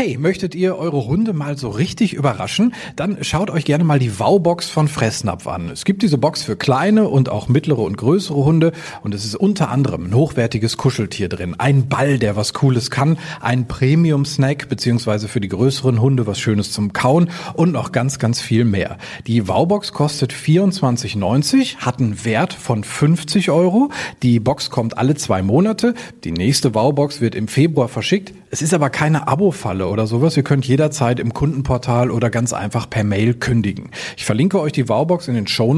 [0.00, 2.72] Hey, möchtet ihr eure Hunde mal so richtig überraschen?
[2.94, 5.70] Dann schaut euch gerne mal die Wow-Box von Fressnapf an.
[5.70, 8.70] Es gibt diese Box für kleine und auch mittlere und größere Hunde
[9.02, 13.18] und es ist unter anderem ein hochwertiges Kuscheltier drin, ein Ball, der was Cooles kann,
[13.40, 18.40] ein Premium-Snack beziehungsweise für die größeren Hunde was Schönes zum Kauen und noch ganz, ganz
[18.40, 18.98] viel mehr.
[19.26, 23.90] Die Wow-Box kostet 24,90, hat einen Wert von 50 Euro.
[24.22, 25.94] Die Box kommt alle zwei Monate.
[26.22, 28.32] Die nächste Wow-Box wird im Februar verschickt.
[28.50, 30.36] Es ist aber keine Abo-Falle oder sowas.
[30.36, 33.90] Ihr könnt jederzeit im Kundenportal oder ganz einfach per Mail kündigen.
[34.16, 35.68] Ich verlinke euch die Wowbox in den Show.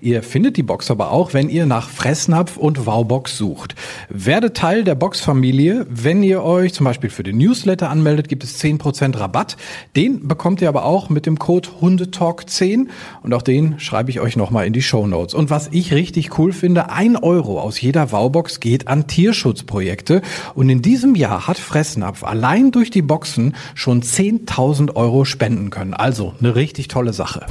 [0.00, 3.74] Ihr findet die Box aber auch, wenn ihr nach Fressnapf und Wowbox sucht.
[4.08, 5.86] Werdet Teil der Box-Familie.
[5.88, 9.56] Wenn ihr euch zum Beispiel für den Newsletter anmeldet, gibt es 10% Rabatt.
[9.96, 12.88] Den bekommt ihr aber auch mit dem Code Hundetalk10
[13.22, 14.98] und auch den schreibe ich euch nochmal in die Show.
[14.98, 20.22] Und was ich richtig cool finde, ein Euro aus jeder Wowbox geht an Tierschutzprojekte
[20.54, 23.02] und in diesem Jahr hat Fressnapf allein durch die
[23.38, 25.94] Boxen schon 10.000 Euro spenden können.
[25.94, 27.46] Also eine richtig tolle Sache.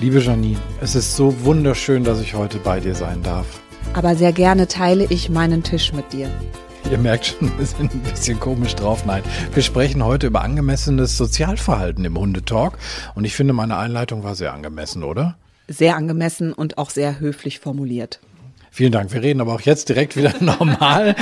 [0.00, 3.46] Liebe Janine, es ist so wunderschön, dass ich heute bei dir sein darf.
[3.94, 6.28] Aber sehr gerne teile ich meinen Tisch mit dir.
[6.90, 9.06] Ihr merkt schon, wir sind ein bisschen komisch drauf.
[9.06, 9.22] Nein,
[9.54, 12.76] wir sprechen heute über angemessenes Sozialverhalten im Hundetalk.
[13.14, 15.36] Und ich finde, meine Einleitung war sehr angemessen, oder?
[15.66, 18.20] Sehr angemessen und auch sehr höflich formuliert.
[18.76, 19.12] Vielen Dank.
[19.12, 21.14] Wir reden aber auch jetzt direkt wieder normal.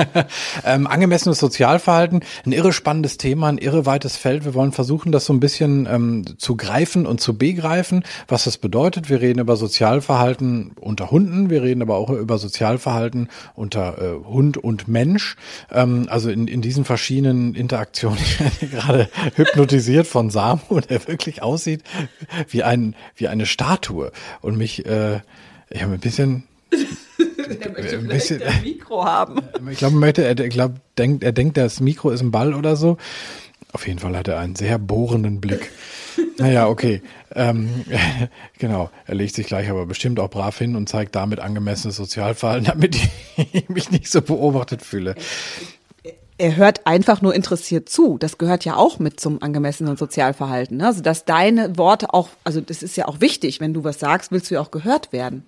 [0.64, 4.46] ähm, angemessenes Sozialverhalten, ein irre spannendes Thema, ein irre weites Feld.
[4.46, 8.56] Wir wollen versuchen, das so ein bisschen ähm, zu greifen und zu begreifen, was das
[8.56, 9.10] bedeutet.
[9.10, 14.56] Wir reden über Sozialverhalten unter Hunden, wir reden aber auch über Sozialverhalten unter äh, Hund
[14.56, 15.36] und Mensch.
[15.70, 18.16] Ähm, also in, in diesen verschiedenen Interaktionen.
[18.70, 21.84] Gerade hypnotisiert von Samu, der wirklich aussieht
[22.48, 25.20] wie ein wie eine Statue und mich äh,
[25.68, 29.40] ich habe ein bisschen der möchte ein bisschen, ein Mikro haben.
[29.70, 32.96] Ich glaube, möchte, er, glaub, denkt, er denkt, das Mikro ist ein Ball oder so.
[33.72, 35.70] Auf jeden Fall hat er einen sehr bohrenden Blick.
[36.38, 37.02] Naja, okay.
[37.34, 37.84] Ähm,
[38.58, 42.66] genau, er legt sich gleich aber bestimmt auch brav hin und zeigt damit angemessenes Sozialverhalten,
[42.66, 42.96] damit
[43.52, 45.14] ich mich nicht so beobachtet fühle.
[46.38, 48.18] Er hört einfach nur interessiert zu.
[48.18, 50.76] Das gehört ja auch mit zum angemessenen Sozialverhalten.
[50.76, 50.86] Ne?
[50.86, 54.32] Also, dass deine Worte auch, also das ist ja auch wichtig, wenn du was sagst,
[54.32, 55.44] willst du ja auch gehört werden.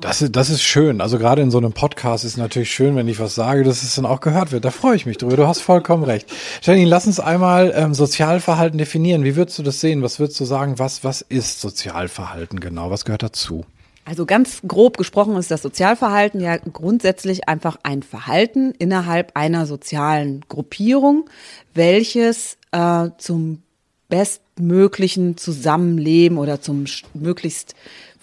[0.00, 1.00] Das, das ist schön.
[1.00, 3.94] Also gerade in so einem Podcast ist natürlich schön, wenn ich was sage, dass es
[3.94, 4.66] dann auch gehört wird.
[4.66, 5.36] Da freue ich mich drüber.
[5.36, 6.30] Du hast vollkommen recht.
[6.62, 9.24] Janine, lass uns einmal ähm, Sozialverhalten definieren.
[9.24, 10.02] Wie würdest du das sehen?
[10.02, 10.78] Was würdest du sagen?
[10.78, 12.90] Was, was ist Sozialverhalten genau?
[12.90, 13.64] Was gehört dazu?
[14.04, 20.42] Also ganz grob gesprochen ist das Sozialverhalten ja grundsätzlich einfach ein Verhalten innerhalb einer sozialen
[20.48, 21.28] Gruppierung,
[21.72, 23.62] welches äh, zum
[24.08, 26.84] bestmöglichen Zusammenleben oder zum
[27.14, 27.74] möglichst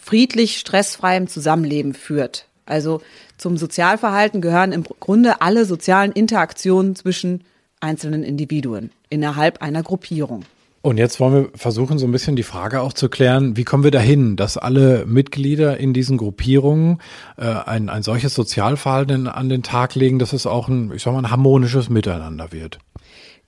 [0.03, 2.45] friedlich, stressfreiem Zusammenleben führt.
[2.65, 3.01] Also
[3.37, 7.43] zum Sozialverhalten gehören im Grunde alle sozialen Interaktionen zwischen
[7.79, 10.45] einzelnen Individuen innerhalb einer Gruppierung.
[10.81, 13.85] Und jetzt wollen wir versuchen, so ein bisschen die Frage auch zu klären, wie kommen
[13.85, 16.99] wir dahin, dass alle Mitglieder in diesen Gruppierungen
[17.37, 21.13] äh, ein, ein solches Sozialverhalten an den Tag legen, dass es auch ein, ich sag
[21.13, 22.79] mal, ein harmonisches Miteinander wird.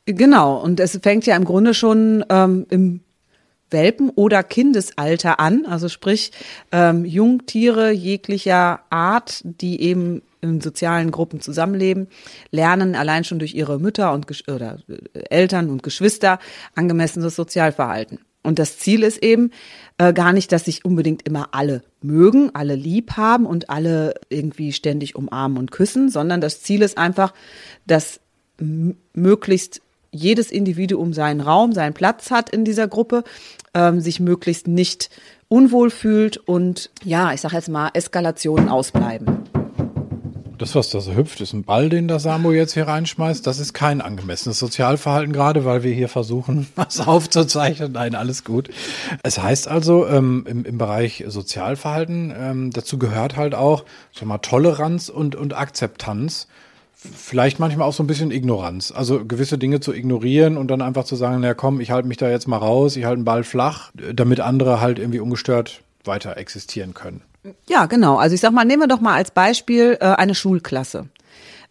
[0.05, 3.01] Genau, und es fängt ja im Grunde schon ähm, im
[3.75, 6.31] Welpen- oder Kindesalter an, also sprich
[6.71, 12.07] ähm, Jungtiere jeglicher Art, die eben in sozialen Gruppen zusammenleben,
[12.51, 16.39] lernen allein schon durch ihre Mütter und oder äh, Eltern und Geschwister
[16.73, 18.19] angemessenes Sozialverhalten.
[18.43, 19.51] Und das Ziel ist eben
[19.97, 24.71] äh, gar nicht, dass sich unbedingt immer alle mögen, alle lieb haben und alle irgendwie
[24.71, 27.33] ständig umarmen und küssen, sondern das Ziel ist einfach,
[27.87, 28.21] dass
[29.13, 29.81] möglichst
[30.15, 33.23] jedes Individuum seinen Raum, seinen Platz hat in dieser Gruppe,
[33.73, 35.09] ähm, sich möglichst nicht
[35.47, 39.43] unwohl fühlt und ja, ich sage jetzt mal, Eskalationen ausbleiben.
[40.57, 43.45] Das, was da so hüpft, ist ein Ball, den der Samu jetzt hier reinschmeißt.
[43.45, 47.91] Das ist kein angemessenes Sozialverhalten, gerade weil wir hier versuchen, was aufzuzeichnen.
[47.91, 48.69] Nein, alles gut.
[49.23, 53.83] Es heißt also, ähm, im, im Bereich Sozialverhalten, ähm, dazu gehört halt auch,
[54.13, 56.47] sag mal, Toleranz und, und Akzeptanz
[57.15, 58.91] vielleicht manchmal auch so ein bisschen Ignoranz.
[58.91, 62.17] Also gewisse Dinge zu ignorieren und dann einfach zu sagen, na komm, ich halte mich
[62.17, 66.37] da jetzt mal raus, ich halte den Ball flach, damit andere halt irgendwie ungestört weiter
[66.37, 67.21] existieren können.
[67.67, 68.17] Ja, genau.
[68.17, 71.07] Also ich sag mal, nehmen wir doch mal als Beispiel äh, eine Schulklasse.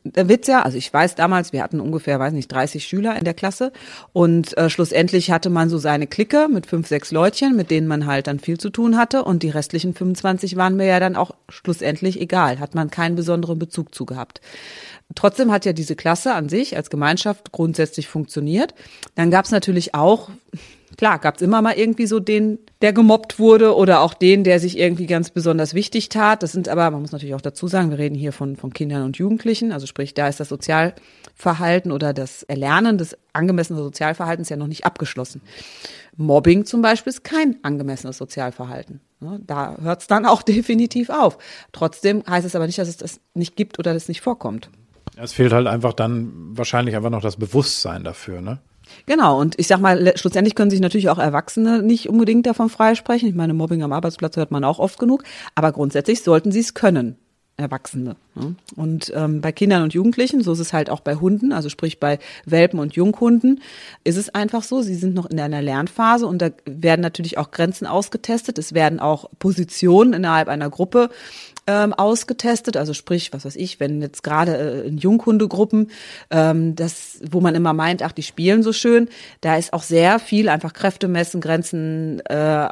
[0.07, 3.25] Der Witz ja, also ich weiß damals, wir hatten ungefähr, weiß nicht, 30 Schüler in
[3.25, 3.73] der Klasse
[4.13, 8.05] und äh, schlussendlich hatte man so seine Clique mit fünf, sechs Leutchen, mit denen man
[8.05, 11.31] halt dann viel zu tun hatte und die restlichen 25 waren mir ja dann auch
[11.49, 14.43] schlussendlich egal, hat man keinen besonderen Bezug zu gehabt.
[15.15, 18.75] Trotzdem hat ja diese Klasse an sich als Gemeinschaft grundsätzlich funktioniert.
[19.15, 20.31] Dann gab es natürlich auch
[20.97, 24.61] klar, gab es immer mal irgendwie so den, der gemobbt wurde oder auch den, der
[24.61, 26.43] sich irgendwie ganz besonders wichtig tat.
[26.43, 29.03] Das sind aber, man muss natürlich auch dazu sagen, wir reden hier von, von Kindern
[29.03, 29.73] und Jugendlichen.
[29.73, 34.85] Also sprich, da ist das Sozialverhalten oder das Erlernen des angemessenen Sozialverhaltens ja noch nicht
[34.85, 35.41] abgeschlossen.
[36.17, 39.01] Mobbing zum Beispiel ist kein angemessenes Sozialverhalten.
[39.47, 41.39] Da hört es dann auch definitiv auf.
[41.73, 44.71] Trotzdem heißt es aber nicht, dass es das nicht gibt oder das nicht vorkommt.
[45.17, 48.59] Es fehlt halt einfach dann wahrscheinlich einfach noch das Bewusstsein dafür, ne?
[49.07, 53.29] Genau, und ich sag mal, schlussendlich können sich natürlich auch Erwachsene nicht unbedingt davon freisprechen.
[53.29, 55.25] Ich meine, Mobbing am Arbeitsplatz hört man auch oft genug,
[55.55, 57.17] aber grundsätzlich sollten sie es können.
[57.57, 58.17] Erwachsene.
[58.35, 58.57] Ne?
[58.75, 62.01] Und ähm, bei Kindern und Jugendlichen, so ist es halt auch bei Hunden, also sprich
[62.01, 63.61] bei Welpen und Junghunden,
[64.03, 67.53] ist es einfach so, sie sind noch in einer Lernphase und da werden natürlich auch
[67.53, 68.59] Grenzen ausgetestet.
[68.59, 71.11] Es werden auch Positionen innerhalb einer Gruppe
[71.67, 72.77] ähm, ausgetestet.
[72.77, 75.91] Also sprich, was weiß ich, wenn jetzt gerade äh, in Junghundegruppen,
[76.31, 79.09] ähm, das, wo man immer meint, ach, die spielen so schön,
[79.41, 82.69] da ist auch sehr viel einfach Kräfte messen, Grenzen äh,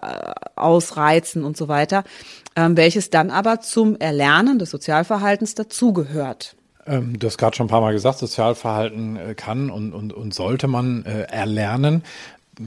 [0.56, 2.04] ausreizen und so weiter,
[2.56, 6.56] ähm, welches dann aber zum Erlernen des Sozialverhaltens dazugehört.
[6.86, 10.34] Ähm, du hast gerade schon ein paar Mal gesagt, Sozialverhalten äh, kann und, und, und
[10.34, 12.02] sollte man äh, erlernen.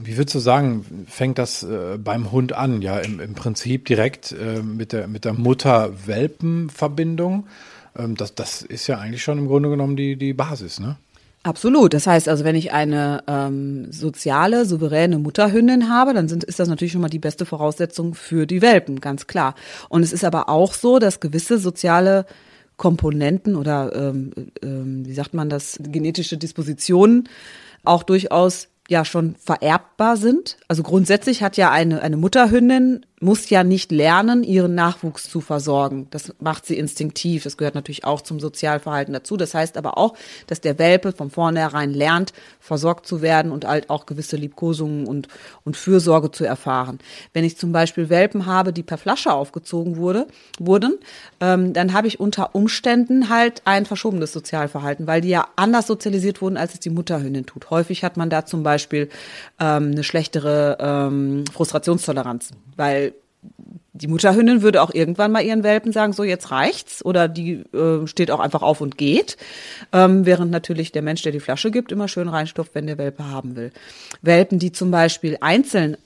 [0.04, 2.82] Wie würdest du sagen, fängt das äh, beim Hund an?
[2.82, 7.46] Ja, im, im Prinzip direkt äh, mit der, mit der Mutter-Welpen-Verbindung.
[7.96, 10.96] Ähm, das, das ist ja eigentlich schon im Grunde genommen die, die Basis, ne?
[11.42, 11.94] Absolut.
[11.94, 16.68] Das heißt also, wenn ich eine ähm, soziale, souveräne Mutterhündin habe, dann sind, ist das
[16.68, 19.54] natürlich schon mal die beste Voraussetzung für die Welpen, ganz klar.
[19.88, 22.26] Und es ist aber auch so, dass gewisse soziale
[22.76, 27.28] Komponenten oder ähm, ähm, wie sagt man das, genetische Dispositionen
[27.84, 30.58] auch durchaus ja schon vererbbar sind.
[30.68, 36.06] Also grundsätzlich hat ja eine, eine Mutterhündin muss ja nicht lernen, ihren Nachwuchs zu versorgen.
[36.10, 37.44] Das macht sie instinktiv.
[37.44, 39.38] Das gehört natürlich auch zum Sozialverhalten dazu.
[39.38, 40.14] Das heißt aber auch,
[40.46, 45.28] dass der Welpe von vornherein lernt, versorgt zu werden und halt auch gewisse Liebkosungen und,
[45.64, 46.98] und Fürsorge zu erfahren.
[47.32, 50.26] Wenn ich zum Beispiel Welpen habe, die per Flasche aufgezogen wurde,
[50.58, 50.98] wurden,
[51.40, 56.42] ähm, dann habe ich unter Umständen halt ein verschobenes Sozialverhalten, weil die ja anders sozialisiert
[56.42, 57.70] wurden, als es die Mutterhündin tut.
[57.70, 59.08] Häufig hat man da zum Beispiel
[59.58, 63.14] ähm, eine schlechtere ähm, Frustrationstoleranz, weil
[63.92, 68.06] die Mutterhündin würde auch irgendwann mal ihren Welpen sagen, so jetzt reicht's, oder die äh,
[68.06, 69.36] steht auch einfach auf und geht,
[69.92, 73.24] ähm, während natürlich der Mensch, der die Flasche gibt, immer schön reinstopft, wenn der Welpe
[73.24, 73.72] haben will.
[74.22, 75.96] Welpen, die zum Beispiel einzeln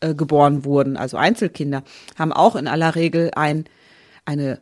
[0.00, 1.82] äh, geboren wurden, also Einzelkinder,
[2.18, 3.64] haben auch in aller Regel ein
[4.26, 4.58] eine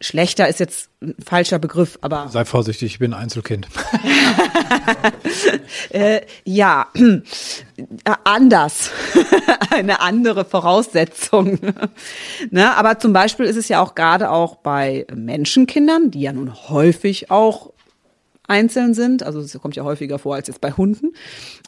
[0.00, 2.28] schlechter ist jetzt ein falscher Begriff, aber.
[2.28, 3.68] Sei vorsichtig, ich bin Einzelkind.
[5.90, 7.20] äh, ja, äh,
[8.24, 8.90] anders.
[9.70, 11.58] Eine andere Voraussetzung.
[12.50, 12.76] ne?
[12.76, 17.30] Aber zum Beispiel ist es ja auch gerade auch bei Menschenkindern, die ja nun häufig
[17.30, 17.72] auch
[18.48, 21.12] einzeln sind, also es kommt ja häufiger vor als jetzt bei Hunden.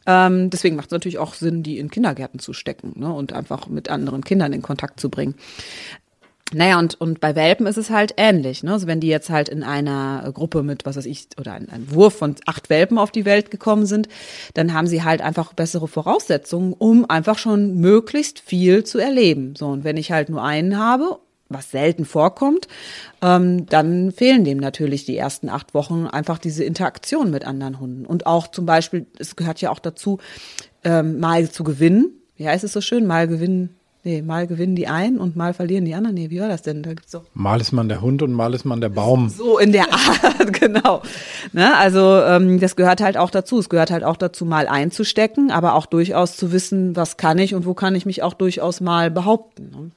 [0.06, 3.12] Ähm, deswegen macht es natürlich auch Sinn, die in Kindergärten zu stecken ne?
[3.12, 5.34] und einfach mit anderen Kindern in Kontakt zu bringen.
[6.55, 8.62] Naja, und, und bei Welpen ist es halt ähnlich.
[8.62, 8.73] Ne?
[8.73, 11.93] Also wenn die jetzt halt in einer Gruppe mit, was weiß ich, oder ein, ein
[11.93, 14.09] Wurf von acht Welpen auf die Welt gekommen sind,
[14.55, 19.55] dann haben sie halt einfach bessere Voraussetzungen, um einfach schon möglichst viel zu erleben.
[19.56, 21.19] So, und wenn ich halt nur einen habe,
[21.50, 22.67] was selten vorkommt,
[23.23, 28.06] ähm, dann fehlen dem natürlich die ersten acht Wochen einfach diese Interaktion mit anderen Hunden.
[28.06, 30.19] Und auch zum Beispiel, es gehört ja auch dazu,
[30.85, 32.12] ähm, mal zu gewinnen.
[32.37, 33.06] Wie heißt es so schön?
[33.06, 36.15] Mal gewinnen, Nee, mal gewinnen die einen und mal verlieren die anderen.
[36.15, 36.83] Nee, wie war das denn?
[36.83, 39.29] Da gibt's doch mal ist man der Hund und mal ist man der Baum.
[39.29, 41.03] So in der Art, genau.
[41.53, 43.59] Ne, also ähm, das gehört halt auch dazu.
[43.59, 47.55] Es gehört halt auch dazu, mal einzustecken, aber auch durchaus zu wissen, was kann ich
[47.55, 49.70] und wo kann ich mich auch durchaus mal behaupten.
[49.70, 49.91] Ne?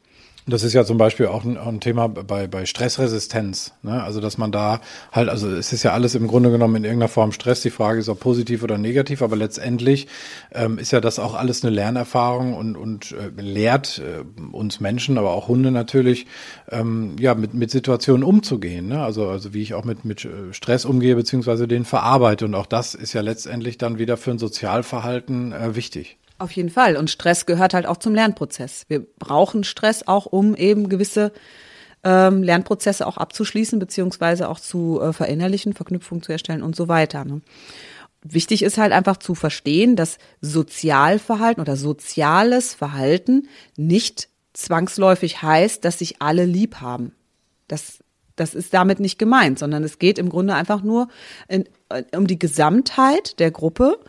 [0.51, 3.73] Das ist ja zum Beispiel auch ein, ein Thema bei, bei Stressresistenz.
[3.83, 4.03] Ne?
[4.03, 4.81] Also, dass man da
[5.11, 7.61] halt, also es ist ja alles im Grunde genommen in irgendeiner Form Stress.
[7.61, 10.07] Die Frage ist, ob positiv oder negativ, aber letztendlich
[10.51, 15.17] ähm, ist ja das auch alles eine Lernerfahrung und, und äh, lehrt äh, uns Menschen,
[15.17, 16.27] aber auch Hunde natürlich,
[16.69, 18.89] ähm, ja, mit, mit Situationen umzugehen.
[18.89, 19.01] Ne?
[19.01, 22.43] Also, also wie ich auch mit, mit äh, Stress umgehe, beziehungsweise den verarbeite.
[22.43, 26.17] Und auch das ist ja letztendlich dann wieder für ein Sozialverhalten äh, wichtig.
[26.41, 26.97] Auf jeden Fall.
[26.97, 28.85] Und Stress gehört halt auch zum Lernprozess.
[28.87, 31.33] Wir brauchen Stress auch, um eben gewisse
[32.03, 37.25] ähm, Lernprozesse auch abzuschließen, beziehungsweise auch zu äh, verinnerlichen, Verknüpfungen zu erstellen und so weiter.
[37.25, 37.41] Ne?
[38.23, 45.99] Wichtig ist halt einfach zu verstehen, dass Sozialverhalten oder soziales Verhalten nicht zwangsläufig heißt, dass
[45.99, 47.13] sich alle lieb haben.
[47.67, 47.99] Das,
[48.35, 51.07] das ist damit nicht gemeint, sondern es geht im Grunde einfach nur
[51.47, 53.99] in, äh, um die Gesamtheit der Gruppe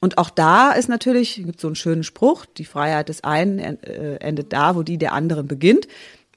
[0.00, 4.16] und auch da ist natürlich, gibt so einen schönen Spruch, die Freiheit des einen äh,
[4.16, 5.86] endet da, wo die der anderen beginnt.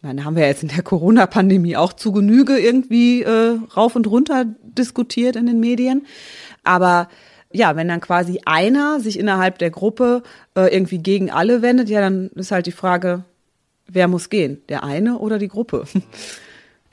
[0.01, 4.45] Meine, haben wir jetzt in der Corona-Pandemie auch zu Genüge irgendwie äh, rauf und runter
[4.61, 6.05] diskutiert in den Medien.
[6.65, 7.07] Aber
[7.53, 10.23] ja, wenn dann quasi einer sich innerhalb der Gruppe
[10.57, 13.23] äh, irgendwie gegen alle wendet, ja, dann ist halt die Frage,
[13.87, 14.61] wer muss gehen?
[14.67, 15.85] Der eine oder die Gruppe?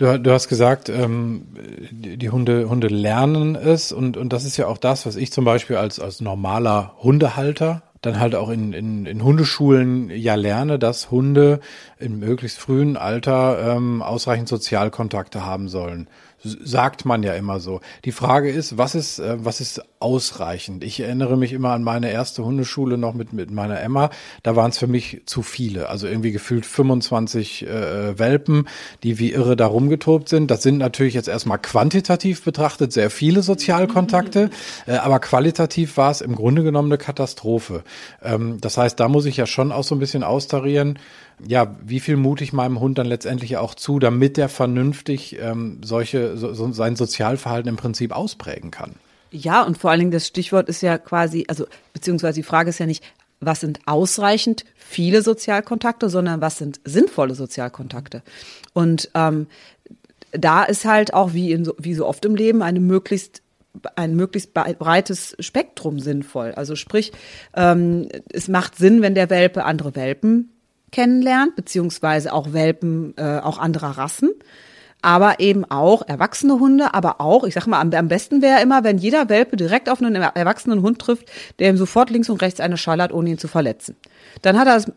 [0.01, 1.43] Du, du hast gesagt, ähm,
[1.91, 5.45] die, Hunde, Hunde lernen es und, und das ist ja auch das, was ich zum
[5.45, 11.11] Beispiel als, als normaler Hundehalter dann halt auch in, in, in Hundeschulen ja lerne, dass
[11.11, 11.61] Hunde
[11.99, 16.09] in möglichst frühen Alter ähm, ausreichend Sozialkontakte haben sollen
[16.43, 17.81] sagt man ja immer so.
[18.05, 20.83] Die Frage ist, was ist, äh, was ist ausreichend?
[20.85, 24.11] Ich erinnere mich immer an meine erste Hundeschule noch mit, mit meiner Emma.
[24.43, 25.89] Da waren es für mich zu viele.
[25.89, 28.69] Also irgendwie gefühlt 25 äh, Welpen,
[29.03, 30.51] die wie irre da rumgetobt sind.
[30.51, 34.51] Das sind natürlich jetzt erstmal quantitativ betrachtet sehr viele Sozialkontakte,
[34.87, 37.83] äh, aber qualitativ war es im Grunde genommen eine Katastrophe.
[38.23, 40.99] Ähm, das heißt, da muss ich ja schon auch so ein bisschen austarieren
[41.47, 45.81] ja, wie viel mute ich meinem Hund dann letztendlich auch zu, damit er vernünftig ähm,
[45.85, 48.95] solche, so, so sein Sozialverhalten im Prinzip ausprägen kann?
[49.31, 52.79] Ja, und vor allen Dingen das Stichwort ist ja quasi, also beziehungsweise die Frage ist
[52.79, 53.05] ja nicht,
[53.41, 58.23] was sind ausreichend viele Sozialkontakte, sondern was sind sinnvolle Sozialkontakte.
[58.75, 59.47] Und ähm,
[60.33, 63.43] da ist halt auch wie, in so, wie so oft im Leben eine möglichst
[63.97, 66.53] ein möglichst breites Spektrum sinnvoll.
[66.53, 67.13] Also sprich,
[67.55, 70.51] ähm, es macht Sinn, wenn der Welpe andere Welpen
[70.93, 74.31] kennenlernt, beziehungsweise auch Welpen äh, auch anderer Rassen.
[75.03, 78.85] Aber eben auch erwachsene Hunde, aber auch, ich sag mal, am, am besten wäre immer,
[78.85, 82.61] wenn jeder Welpe direkt auf einen erwachsenen Hund trifft, der ihm sofort links und rechts
[82.61, 83.97] eine schallert, ohne ihn zu verletzen.
[84.43, 84.93] Dann hat er das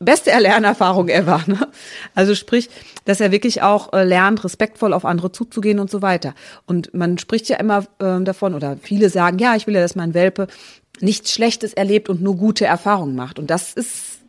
[0.00, 1.44] beste Erlernerfahrung ever.
[1.46, 1.68] Ne?
[2.14, 2.68] Also sprich,
[3.04, 6.34] dass er wirklich auch äh, lernt, respektvoll auf andere zuzugehen und so weiter.
[6.66, 9.94] Und man spricht ja immer äh, davon, oder viele sagen, ja, ich will ja, dass
[9.94, 10.48] mein Welpe
[11.00, 13.38] nichts Schlechtes erlebt und nur gute Erfahrungen macht.
[13.38, 14.20] Und das ist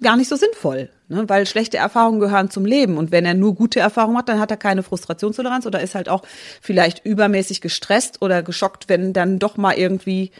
[0.00, 1.24] gar nicht so sinnvoll, ne?
[1.28, 2.96] weil schlechte Erfahrungen gehören zum Leben.
[2.96, 6.08] Und wenn er nur gute Erfahrungen hat, dann hat er keine Frustrationstoleranz oder ist halt
[6.08, 6.22] auch
[6.60, 10.30] vielleicht übermäßig gestresst oder geschockt, wenn dann doch mal irgendwie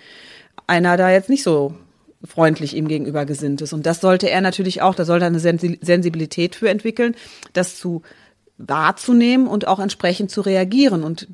[0.67, 1.75] einer da jetzt nicht so
[2.25, 3.73] freundlich ihm gegenüber gesinnt ist.
[3.73, 7.15] Und das sollte er natürlich auch, da sollte er eine Sensibilität für entwickeln,
[7.53, 8.03] das zu
[8.59, 11.29] wahrzunehmen und auch entsprechend zu reagieren und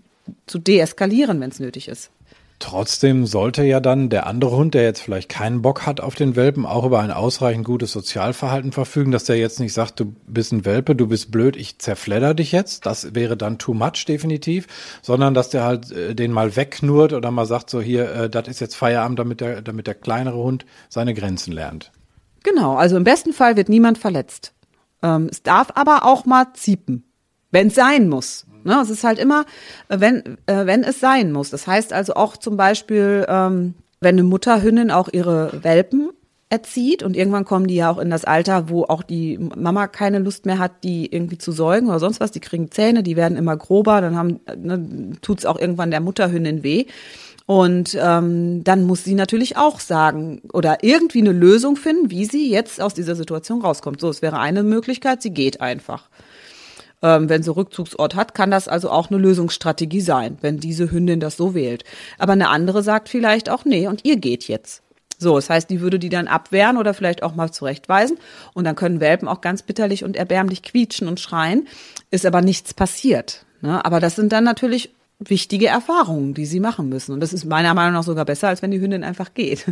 [0.46, 2.10] zu deeskalieren, wenn es nötig ist.
[2.60, 6.36] Trotzdem sollte ja dann der andere Hund, der jetzt vielleicht keinen Bock hat auf den
[6.36, 10.52] Welpen, auch über ein ausreichend gutes Sozialverhalten verfügen, dass der jetzt nicht sagt, du bist
[10.52, 12.84] ein Welpe, du bist blöd, ich zerfledder dich jetzt.
[12.84, 14.66] Das wäre dann too much definitiv,
[15.00, 18.46] sondern dass der halt äh, den mal wegknurrt oder mal sagt, so hier, äh, das
[18.46, 21.90] ist jetzt Feierabend, damit der, damit der kleinere Hund seine Grenzen lernt.
[22.42, 24.52] Genau, also im besten Fall wird niemand verletzt.
[25.02, 27.04] Ähm, es darf aber auch mal ziepen,
[27.50, 28.46] wenn es sein muss.
[28.64, 28.78] Ne?
[28.82, 29.44] Es ist halt immer,
[29.88, 31.50] wenn, äh, wenn es sein muss.
[31.50, 36.10] Das heißt also auch zum Beispiel, ähm, wenn eine Mutterhündin auch ihre Welpen
[36.50, 40.18] erzieht und irgendwann kommen die ja auch in das Alter, wo auch die Mama keine
[40.18, 42.32] Lust mehr hat, die irgendwie zu säugen oder sonst was.
[42.32, 46.64] Die kriegen Zähne, die werden immer grober, dann haben, ne, tut's auch irgendwann der Mutterhündin
[46.64, 46.86] weh.
[47.46, 52.50] Und ähm, dann muss sie natürlich auch sagen oder irgendwie eine Lösung finden, wie sie
[52.50, 54.00] jetzt aus dieser Situation rauskommt.
[54.00, 56.08] So, es wäre eine Möglichkeit, sie geht einfach
[57.02, 61.20] ähm, wenn sie Rückzugsort hat, kann das also auch eine Lösungsstrategie sein, wenn diese Hündin
[61.20, 61.84] das so wählt.
[62.18, 64.82] Aber eine andere sagt vielleicht auch, nee, und ihr geht jetzt.
[65.18, 68.18] So, das heißt, die würde die dann abwehren oder vielleicht auch mal zurechtweisen.
[68.54, 71.68] Und dann können Welpen auch ganz bitterlich und erbärmlich quietschen und schreien.
[72.10, 73.44] Ist aber nichts passiert.
[73.60, 73.84] Ne?
[73.84, 77.12] Aber das sind dann natürlich wichtige Erfahrungen, die sie machen müssen.
[77.12, 79.66] Und das ist meiner Meinung nach sogar besser, als wenn die Hündin einfach geht.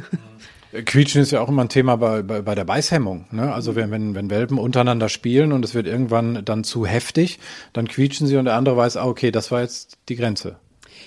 [0.85, 3.25] Quietschen ist ja auch immer ein Thema bei, bei, bei der Beißhemmung.
[3.31, 3.53] Ne?
[3.53, 7.39] Also wenn, wenn, wenn Welpen untereinander spielen und es wird irgendwann dann zu heftig,
[7.73, 10.57] dann quietschen sie und der andere weiß, ah, okay, das war jetzt die Grenze.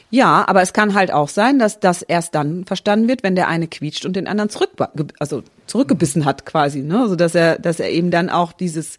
[0.10, 3.48] Ja, aber es kann halt auch sein, dass das erst dann verstanden wird, wenn der
[3.48, 4.72] eine quietscht und den anderen zurück,
[5.20, 7.00] also zurückgebissen hat quasi, ne?
[7.00, 8.98] Also dass er, dass er eben dann auch dieses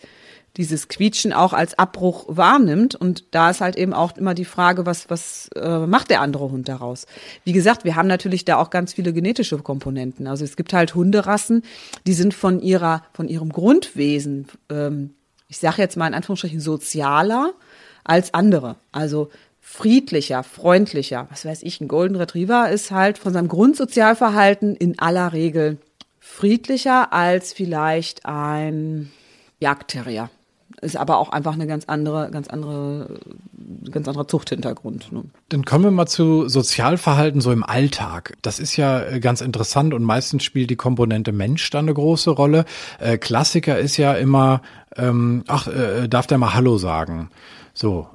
[0.57, 2.95] dieses Quietschen auch als Abbruch wahrnimmt.
[2.95, 6.51] Und da ist halt eben auch immer die Frage, was, was äh, macht der andere
[6.51, 7.07] Hund daraus?
[7.45, 10.27] Wie gesagt, wir haben natürlich da auch ganz viele genetische Komponenten.
[10.27, 11.63] Also es gibt halt Hunderassen,
[12.07, 15.15] die sind von ihrer, von ihrem Grundwesen, ähm,
[15.49, 17.53] ich sage jetzt mal in Anführungsstrichen, sozialer
[18.05, 18.77] als andere.
[18.91, 19.31] Also
[19.61, 21.29] friedlicher, freundlicher.
[21.31, 25.79] Was weiß ich, ein Golden Retriever ist halt von seinem Grundsozialverhalten in aller Regel
[26.21, 29.11] friedlicher als vielleicht ein
[29.61, 30.31] Jagdterrier
[30.83, 33.21] ist aber auch einfach eine ganz andere, ganz andere,
[33.91, 35.13] ganz anderer Zuchthintergrund.
[35.13, 35.23] Ne?
[35.49, 38.35] Dann kommen wir mal zu Sozialverhalten so im Alltag.
[38.43, 42.31] Das ist ja äh, ganz interessant und meistens spielt die Komponente Mensch da eine große
[42.31, 42.65] Rolle.
[42.99, 44.61] Äh, Klassiker ist ja immer,
[44.97, 47.31] ähm, ach, äh, darf der mal Hallo sagen?
[47.75, 48.09] So,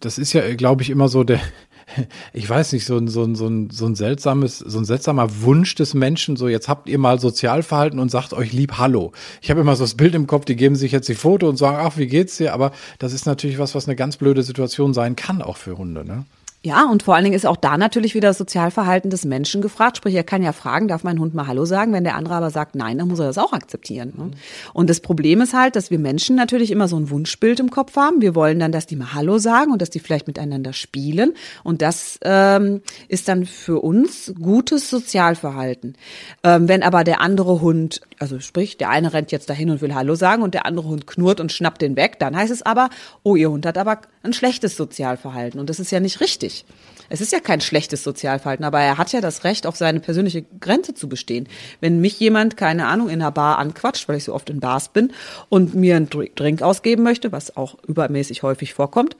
[0.00, 1.40] das ist ja, glaube ich, immer so der,
[2.32, 5.42] ich weiß nicht, so ein, so ein, so ein, so ein seltsames, so ein seltsamer
[5.42, 9.12] Wunsch des Menschen, so jetzt habt ihr mal Sozialverhalten und sagt euch lieb Hallo.
[9.40, 11.56] Ich habe immer so das Bild im Kopf, die geben sich jetzt die Foto und
[11.56, 12.52] sagen, ach, wie geht's dir?
[12.52, 16.04] Aber das ist natürlich was, was eine ganz blöde Situation sein kann, auch für Hunde,
[16.04, 16.24] ne?
[16.62, 19.98] Ja, und vor allen Dingen ist auch da natürlich wieder das Sozialverhalten des Menschen gefragt.
[19.98, 21.92] Sprich, er kann ja fragen, darf mein Hund mal Hallo sagen?
[21.92, 24.12] Wenn der andere aber sagt Nein, dann muss er das auch akzeptieren.
[24.16, 24.30] Ne?
[24.72, 27.94] Und das Problem ist halt, dass wir Menschen natürlich immer so ein Wunschbild im Kopf
[27.94, 28.20] haben.
[28.20, 31.34] Wir wollen dann, dass die mal Hallo sagen und dass die vielleicht miteinander spielen.
[31.62, 35.96] Und das ähm, ist dann für uns gutes Sozialverhalten.
[36.42, 39.94] Ähm, wenn aber der andere Hund, also sprich, der eine rennt jetzt dahin und will
[39.94, 42.90] Hallo sagen und der andere Hund knurrt und schnappt den weg, dann heißt es aber,
[43.22, 45.58] oh, ihr Hund hat aber ein schlechtes Sozialverhalten.
[45.58, 46.64] Und das ist ja nicht richtig.
[47.08, 50.44] Es ist ja kein schlechtes Sozialverhalten, aber er hat ja das Recht, auf seine persönliche
[50.60, 51.48] Grenze zu bestehen.
[51.80, 54.88] Wenn mich jemand, keine Ahnung, in einer Bar anquatscht, weil ich so oft in Bars
[54.88, 55.12] bin
[55.48, 59.16] und mir einen Drink ausgeben möchte, was auch übermäßig häufig vorkommt,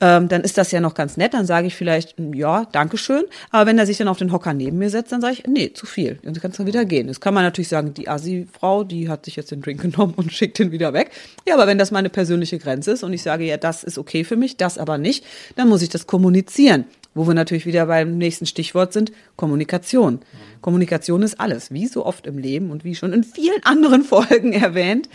[0.00, 1.34] ähm, dann ist das ja noch ganz nett.
[1.34, 3.24] Dann sage ich vielleicht, ja, Dankeschön.
[3.50, 5.72] Aber wenn er sich dann auf den Hocker neben mir setzt, dann sage ich, nee,
[5.72, 6.18] zu viel.
[6.22, 7.08] Dann kannst du wieder gehen.
[7.08, 10.32] Das kann man natürlich sagen, die Asi-Frau, die hat sich jetzt den Drink genommen und
[10.32, 11.10] schickt ihn wieder weg.
[11.46, 14.24] Ja, aber wenn das meine persönliche Grenze ist und ich sage, ja, das ist okay
[14.24, 15.24] für mich, das aber nicht,
[15.56, 16.84] dann muss ich das kommunizieren.
[17.14, 20.14] Wo wir natürlich wieder beim nächsten Stichwort sind, Kommunikation.
[20.14, 20.60] Mhm.
[20.60, 24.52] Kommunikation ist alles, wie so oft im Leben und wie schon in vielen anderen Folgen
[24.52, 25.08] erwähnt.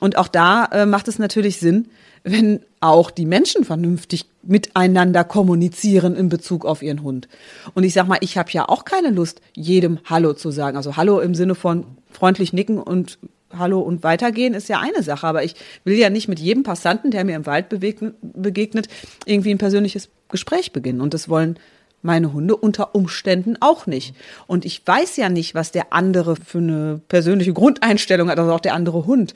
[0.00, 1.88] Und auch da äh, macht es natürlich Sinn,
[2.24, 7.28] wenn auch die Menschen vernünftig miteinander kommunizieren in Bezug auf ihren Hund.
[7.74, 10.76] Und ich sag mal, ich habe ja auch keine Lust, jedem Hallo zu sagen.
[10.76, 13.18] Also Hallo im Sinne von freundlich nicken und
[13.58, 17.10] Hallo und weitergehen ist ja eine Sache, aber ich will ja nicht mit jedem Passanten,
[17.10, 18.88] der mir im Wald begegnet,
[19.26, 21.00] irgendwie ein persönliches Gespräch beginnen.
[21.00, 21.58] Und das wollen
[22.04, 24.14] meine Hunde unter Umständen auch nicht.
[24.46, 28.60] Und ich weiß ja nicht, was der andere für eine persönliche Grundeinstellung hat, also auch
[28.60, 29.34] der andere Hund.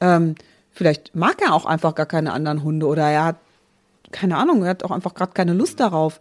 [0.00, 0.34] Ähm,
[0.72, 3.36] vielleicht mag er auch einfach gar keine anderen Hunde oder er hat,
[4.10, 6.18] keine Ahnung, er hat auch einfach gerade keine Lust darauf.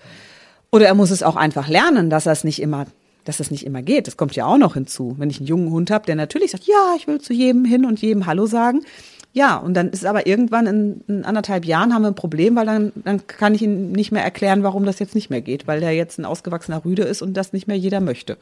[0.71, 2.85] Oder er muss es auch einfach lernen, dass er es nicht immer,
[3.27, 4.07] dass es nicht immer geht.
[4.07, 5.15] Das kommt ja auch noch hinzu.
[5.17, 7.85] Wenn ich einen jungen Hund habe, der natürlich sagt, ja, ich will zu jedem hin
[7.85, 8.81] und jedem Hallo sagen,
[9.33, 12.65] ja, und dann ist aber irgendwann in, in, anderthalb Jahren haben wir ein Problem, weil
[12.65, 15.79] dann, dann kann ich ihm nicht mehr erklären, warum das jetzt nicht mehr geht, weil
[15.79, 18.37] der jetzt ein ausgewachsener Rüde ist und das nicht mehr jeder möchte.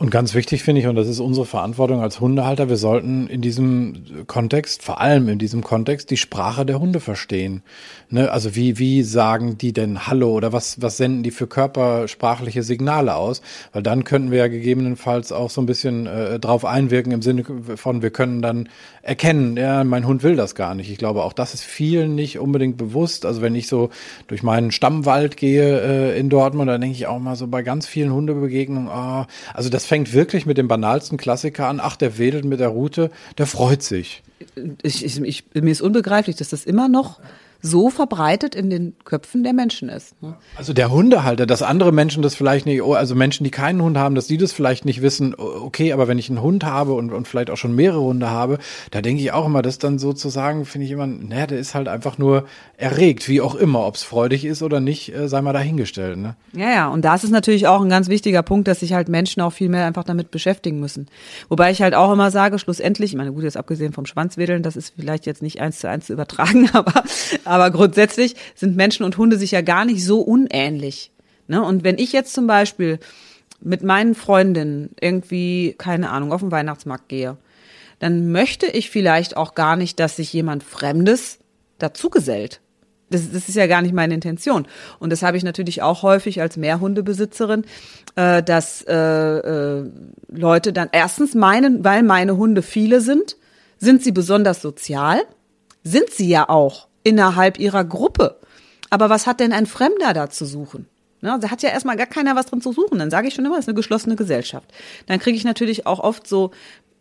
[0.00, 3.42] Und ganz wichtig finde ich, und das ist unsere Verantwortung als Hundehalter, wir sollten in
[3.42, 7.62] diesem Kontext, vor allem in diesem Kontext, die Sprache der Hunde verstehen.
[8.08, 8.30] Ne?
[8.30, 13.14] Also wie, wie sagen die denn Hallo oder was, was senden die für körpersprachliche Signale
[13.14, 13.42] aus?
[13.74, 17.44] Weil dann könnten wir ja gegebenenfalls auch so ein bisschen äh, drauf einwirken im Sinne
[17.76, 18.70] von, wir können dann
[19.02, 20.90] erkennen, ja, mein Hund will das gar nicht.
[20.90, 23.24] Ich glaube, auch das ist vielen nicht unbedingt bewusst.
[23.24, 23.90] Also wenn ich so
[24.26, 27.86] durch meinen Stammwald gehe äh, in Dortmund, dann denke ich auch mal so bei ganz
[27.86, 31.80] vielen Hundebegegnungen, oh, also das fängt wirklich mit dem banalsten Klassiker an.
[31.82, 34.22] Ach, der wedelt mit der Route, der freut sich.
[34.82, 37.20] Ich, ich, ich, mir ist unbegreiflich, dass das immer noch
[37.62, 40.20] so verbreitet in den Köpfen der Menschen ist.
[40.22, 40.36] Ne?
[40.56, 43.98] Also der Hundehalter, dass andere Menschen das vielleicht nicht, oh, also Menschen, die keinen Hund
[43.98, 47.12] haben, dass die das vielleicht nicht wissen, okay, aber wenn ich einen Hund habe und,
[47.12, 48.58] und vielleicht auch schon mehrere Hunde habe,
[48.90, 51.88] da denke ich auch immer, das dann sozusagen, finde ich immer, naja, der ist halt
[51.88, 52.46] einfach nur
[52.76, 56.18] erregt, wie auch immer, ob es freudig ist oder nicht, äh, sei mal dahingestellt.
[56.18, 56.36] Ne?
[56.52, 59.42] Ja, ja, und das ist natürlich auch ein ganz wichtiger Punkt, dass sich halt Menschen
[59.42, 61.06] auch viel mehr einfach damit beschäftigen müssen.
[61.48, 64.76] Wobei ich halt auch immer sage, schlussendlich, ich meine, gut, jetzt abgesehen vom Schwanzwedeln, das
[64.76, 67.02] ist vielleicht jetzt nicht eins zu eins zu übertragen, aber
[67.50, 71.10] aber grundsätzlich sind Menschen und Hunde sich ja gar nicht so unähnlich.
[71.48, 71.60] Ne?
[71.60, 73.00] Und wenn ich jetzt zum Beispiel
[73.60, 77.36] mit meinen Freundinnen irgendwie, keine Ahnung, auf den Weihnachtsmarkt gehe,
[77.98, 81.40] dann möchte ich vielleicht auch gar nicht, dass sich jemand Fremdes
[81.78, 82.60] dazugesellt.
[83.10, 84.68] Das, das ist ja gar nicht meine Intention.
[85.00, 87.64] Und das habe ich natürlich auch häufig als Mehrhundebesitzerin,
[88.14, 89.90] äh, dass äh, äh,
[90.28, 93.36] Leute dann erstens meinen, weil meine Hunde viele sind,
[93.76, 95.20] sind sie besonders sozial,
[95.82, 98.38] sind sie ja auch innerhalb ihrer Gruppe.
[98.90, 100.86] Aber was hat denn ein Fremder da zu suchen?
[101.22, 102.98] Ne, da hat ja erstmal gar keiner was drin zu suchen.
[102.98, 104.72] Dann sage ich schon immer, es ist eine geschlossene Gesellschaft.
[105.06, 106.50] Dann kriege ich natürlich auch oft so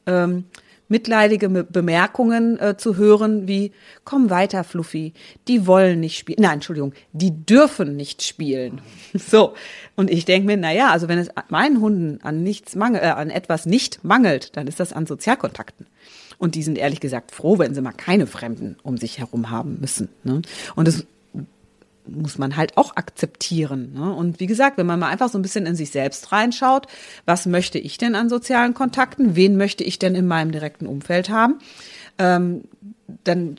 [0.05, 0.43] ähm,
[0.89, 3.71] mitleidige Bemerkungen äh, zu hören wie,
[4.03, 5.13] komm weiter, Fluffy,
[5.47, 6.39] die wollen nicht spielen.
[6.41, 8.81] Nein, Entschuldigung, die dürfen nicht spielen.
[9.13, 9.53] so.
[9.95, 13.07] Und ich denke mir, na ja, also wenn es meinen Hunden an nichts mangelt, äh,
[13.07, 15.85] an etwas nicht mangelt, dann ist das an Sozialkontakten.
[16.39, 19.77] Und die sind ehrlich gesagt froh, wenn sie mal keine Fremden um sich herum haben
[19.81, 20.09] müssen.
[20.23, 20.41] Ne?
[20.75, 21.05] Und das
[22.07, 23.93] muss man halt auch akzeptieren.
[23.93, 24.13] Ne?
[24.13, 26.87] Und wie gesagt, wenn man mal einfach so ein bisschen in sich selbst reinschaut,
[27.25, 29.35] was möchte ich denn an sozialen Kontakten?
[29.35, 31.59] Wen möchte ich denn in meinem direkten Umfeld haben?
[32.17, 32.63] Ähm,
[33.25, 33.57] dann,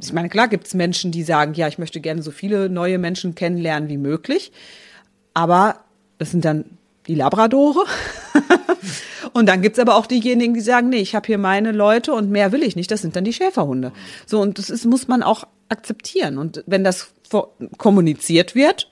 [0.00, 2.98] ich meine, klar gibt es Menschen, die sagen, ja, ich möchte gerne so viele neue
[2.98, 4.52] Menschen kennenlernen wie möglich.
[5.34, 5.80] Aber
[6.18, 6.64] das sind dann
[7.06, 7.84] die Labradore.
[9.32, 12.30] Und dann gibt's aber auch diejenigen, die sagen, nee, ich habe hier meine Leute und
[12.30, 12.90] mehr will ich nicht.
[12.90, 13.92] Das sind dann die Schäferhunde.
[14.26, 16.38] So, und das ist, muss man auch akzeptieren.
[16.38, 17.12] Und wenn das
[17.76, 18.90] kommuniziert wird,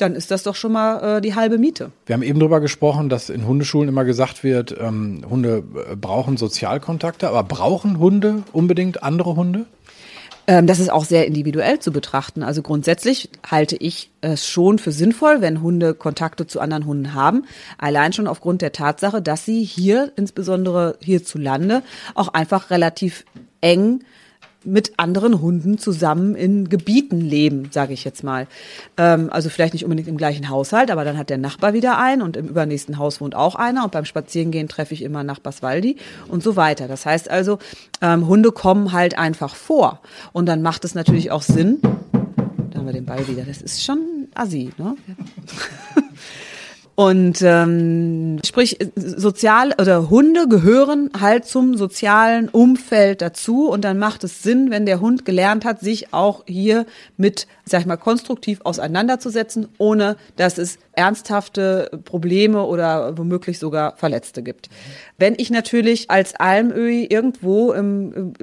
[0.00, 1.92] dann ist das doch schon mal äh, die halbe Miete.
[2.06, 6.36] Wir haben eben darüber gesprochen, dass in Hundeschulen immer gesagt wird, ähm, Hunde äh, brauchen
[6.36, 9.66] Sozialkontakte, aber brauchen Hunde unbedingt andere Hunde?
[10.46, 12.42] Ähm, das ist auch sehr individuell zu betrachten.
[12.42, 17.44] Also grundsätzlich halte ich es schon für sinnvoll, wenn Hunde Kontakte zu anderen Hunden haben.
[17.78, 21.82] Allein schon aufgrund der Tatsache, dass sie hier, insbesondere hierzulande,
[22.14, 23.24] auch einfach relativ
[23.60, 24.00] eng
[24.64, 28.46] mit anderen Hunden zusammen in Gebieten leben, sage ich jetzt mal.
[28.96, 32.22] Ähm, also vielleicht nicht unbedingt im gleichen Haushalt, aber dann hat der Nachbar wieder einen
[32.22, 35.96] und im übernächsten Haus wohnt auch einer und beim Spazierengehen treffe ich immer Nachbars Waldi
[36.28, 36.88] und so weiter.
[36.88, 37.58] Das heißt also,
[38.02, 40.00] ähm, Hunde kommen halt einfach vor
[40.32, 41.78] und dann macht es natürlich auch Sinn.
[42.70, 43.44] Da haben wir den Ball wieder.
[43.44, 44.96] Das ist schon assi, ne?
[47.00, 54.22] Und ähm, sprich, sozial oder Hunde gehören halt zum sozialen Umfeld dazu und dann macht
[54.22, 56.84] es Sinn, wenn der Hund gelernt hat, sich auch hier
[57.16, 64.42] mit, sag ich mal, konstruktiv auseinanderzusetzen, ohne dass es ernsthafte Probleme oder womöglich sogar Verletzte
[64.42, 64.68] gibt.
[65.16, 68.34] Wenn ich natürlich als Almöhi irgendwo im,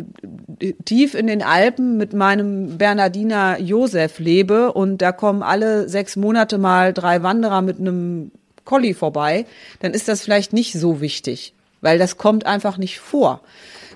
[0.83, 6.57] tief in den Alpen mit meinem Bernardiner Josef lebe und da kommen alle sechs Monate
[6.57, 8.31] mal drei Wanderer mit einem
[8.67, 9.45] Collie vorbei,
[9.79, 13.41] dann ist das vielleicht nicht so wichtig, weil das kommt einfach nicht vor.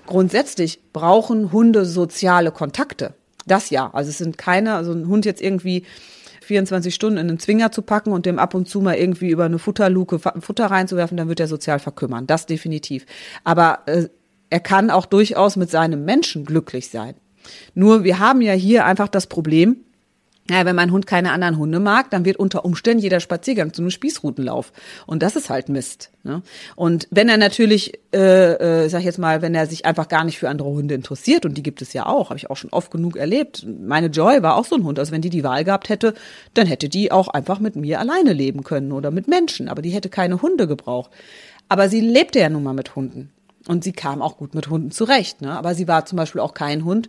[0.06, 3.14] Grundsätzlich brauchen Hunde soziale Kontakte.
[3.46, 3.90] Das ja.
[3.92, 5.84] Also es sind keine, also ein Hund jetzt irgendwie
[6.42, 9.44] 24 Stunden in einen Zwinger zu packen und dem ab und zu mal irgendwie über
[9.44, 12.26] eine Futterluke Futter reinzuwerfen, dann wird er sozial verkümmern.
[12.26, 13.06] Das definitiv.
[13.44, 14.08] Aber äh,
[14.50, 17.14] er kann auch durchaus mit seinem Menschen glücklich sein.
[17.74, 19.76] Nur wir haben ja hier einfach das Problem,
[20.50, 23.80] ja, wenn mein Hund keine anderen Hunde mag, dann wird unter Umständen jeder Spaziergang zu
[23.80, 24.72] einem Spießrutenlauf.
[25.06, 26.10] Und das ist halt Mist.
[26.24, 26.42] Ne?
[26.74, 30.24] Und wenn er natürlich, äh, äh, sag ich jetzt mal, wenn er sich einfach gar
[30.24, 32.72] nicht für andere Hunde interessiert, und die gibt es ja auch, habe ich auch schon
[32.72, 33.64] oft genug erlebt.
[33.66, 34.98] Meine Joy war auch so ein Hund.
[34.98, 36.12] Also wenn die die Wahl gehabt hätte,
[36.54, 39.68] dann hätte die auch einfach mit mir alleine leben können oder mit Menschen.
[39.68, 41.12] Aber die hätte keine Hunde gebraucht.
[41.68, 43.30] Aber sie lebte ja nun mal mit Hunden.
[43.68, 45.40] Und sie kam auch gut mit Hunden zurecht.
[45.40, 45.56] Ne?
[45.56, 47.08] Aber sie war zum Beispiel auch kein Hund,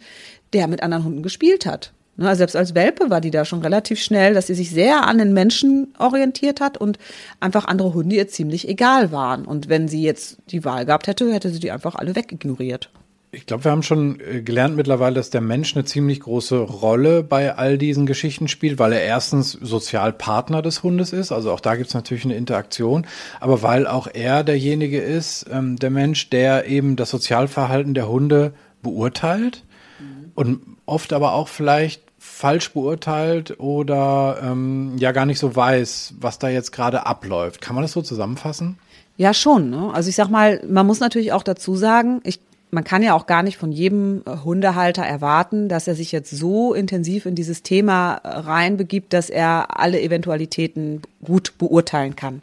[0.53, 1.93] der mit anderen Hunden gespielt hat.
[2.15, 5.17] Ne, selbst als Welpe war die da schon relativ schnell, dass sie sich sehr an
[5.17, 6.99] den Menschen orientiert hat und
[7.39, 9.45] einfach andere Hunde ihr ziemlich egal waren.
[9.45, 12.91] Und wenn sie jetzt die Wahl gehabt hätte, hätte sie die einfach alle wegignoriert.
[13.32, 17.23] Ich glaube, wir haben schon äh, gelernt mittlerweile, dass der Mensch eine ziemlich große Rolle
[17.23, 21.76] bei all diesen Geschichten spielt, weil er erstens Sozialpartner des Hundes ist, also auch da
[21.76, 23.08] gibt es natürlich eine Interaktion,
[23.39, 28.54] aber weil auch er derjenige ist, ähm, der Mensch, der eben das Sozialverhalten der Hunde
[28.84, 29.63] beurteilt
[29.99, 30.32] mhm.
[30.36, 36.39] und oft aber auch vielleicht falsch beurteilt oder ähm, ja gar nicht so weiß, was
[36.39, 37.59] da jetzt gerade abläuft.
[37.59, 38.77] Kann man das so zusammenfassen?
[39.17, 39.69] Ja, schon.
[39.69, 39.91] Ne?
[39.93, 42.39] Also ich sag mal, man muss natürlich auch dazu sagen, ich,
[42.71, 46.31] man kann ja auch gar nicht von jedem äh, Hundehalter erwarten, dass er sich jetzt
[46.31, 52.41] so intensiv in dieses Thema äh, reinbegibt, dass er alle Eventualitäten gut beurteilen kann.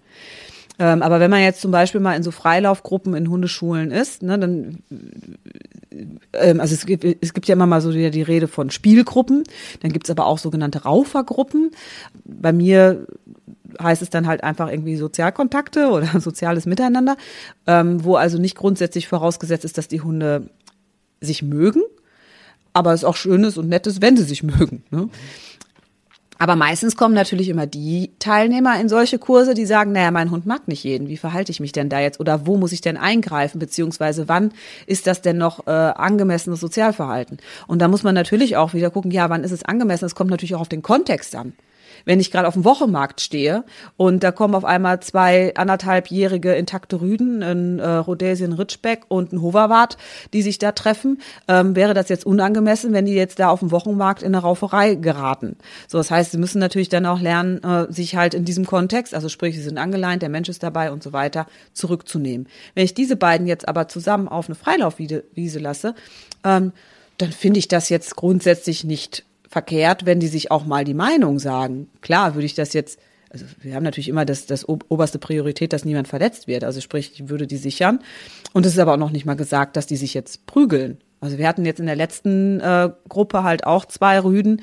[0.81, 4.38] Ähm, aber wenn man jetzt zum Beispiel mal in so Freilaufgruppen in Hundeschulen ist, ne,
[4.38, 4.79] dann
[6.33, 9.45] ähm, also es gibt, es gibt ja immer mal so die, die Rede von Spielgruppen,
[9.81, 11.73] dann gibt's aber auch sogenannte Raufergruppen.
[12.25, 13.07] Bei mir
[13.81, 17.19] heißt es dann halt einfach irgendwie Sozialkontakte oder soziales Miteinander,
[17.66, 20.49] ähm, wo also nicht grundsätzlich vorausgesetzt ist, dass die Hunde
[21.21, 21.83] sich mögen,
[22.73, 24.83] aber es auch schön ist und nett ist, wenn sie sich mögen.
[24.90, 25.11] Ne?
[26.40, 30.46] Aber meistens kommen natürlich immer die Teilnehmer in solche Kurse, die sagen, naja, mein Hund
[30.46, 31.09] mag nicht jeden.
[31.09, 32.18] Wie verhalte ich mich denn da jetzt?
[32.18, 33.59] Oder wo muss ich denn eingreifen?
[33.59, 34.53] Beziehungsweise wann
[34.87, 37.37] ist das denn noch äh, angemessenes Sozialverhalten?
[37.66, 40.07] Und da muss man natürlich auch wieder gucken, ja, wann ist es angemessen?
[40.07, 41.53] Es kommt natürlich auch auf den Kontext an
[42.05, 43.65] wenn ich gerade auf dem Wochenmarkt stehe
[43.97, 49.43] und da kommen auf einmal zwei anderthalbjährige intakte Rüden, ein äh, Rhodesien Ritschbeck und ein
[49.43, 49.97] Hoverwart,
[50.33, 53.71] die sich da treffen, ähm, wäre das jetzt unangemessen, wenn die jetzt da auf dem
[53.71, 55.57] Wochenmarkt in eine Rauferei geraten.
[55.89, 59.15] So, das heißt, sie müssen natürlich dann auch lernen, äh, sich halt in diesem Kontext,
[59.15, 62.49] also sprich, sie sind angeleint, der Mensch ist dabei und so weiter, zurückzunehmen.
[62.75, 65.95] Wenn ich diese beiden jetzt aber zusammen auf eine Freilaufwiese lasse,
[66.45, 66.73] ähm,
[67.19, 71.41] dann finde ich das jetzt grundsätzlich nicht verkehrt, wenn die sich auch mal die Meinung
[71.41, 71.91] sagen.
[72.01, 75.85] Klar, würde ich das jetzt, also wir haben natürlich immer das, das oberste Priorität, dass
[75.85, 76.63] niemand verletzt wird.
[76.63, 77.99] Also sprich, ich würde die sichern.
[78.53, 80.99] Und es ist aber auch noch nicht mal gesagt, dass die sich jetzt prügeln.
[81.21, 84.63] Also wir hatten jetzt in der letzten äh, Gruppe halt auch zwei Rüden,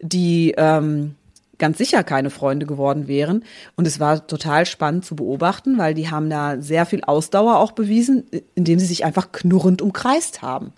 [0.00, 1.14] die ähm,
[1.56, 3.42] ganz sicher keine Freunde geworden wären.
[3.74, 7.72] Und es war total spannend zu beobachten, weil die haben da sehr viel Ausdauer auch
[7.72, 10.74] bewiesen, indem sie sich einfach knurrend umkreist haben.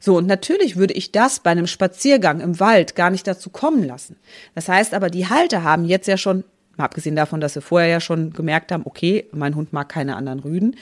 [0.00, 3.84] So, und natürlich würde ich das bei einem Spaziergang im Wald gar nicht dazu kommen
[3.84, 4.16] lassen.
[4.54, 6.44] Das heißt aber, die Halter haben jetzt ja schon
[6.76, 10.16] mal abgesehen davon, dass sie vorher ja schon gemerkt haben, okay, mein Hund mag keine
[10.16, 10.76] anderen Rüden.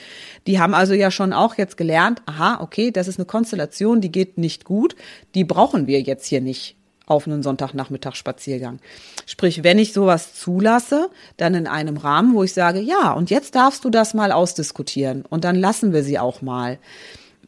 [0.45, 4.11] Die haben also ja schon auch jetzt gelernt, aha, okay, das ist eine Konstellation, die
[4.11, 4.95] geht nicht gut,
[5.35, 6.75] die brauchen wir jetzt hier nicht
[7.07, 8.79] auf einen Sonntagnachmittag Spaziergang.
[9.25, 13.55] Sprich, wenn ich sowas zulasse, dann in einem Rahmen, wo ich sage, ja, und jetzt
[13.55, 16.79] darfst du das mal ausdiskutieren und dann lassen wir sie auch mal